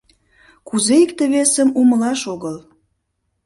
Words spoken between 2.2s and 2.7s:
огыл?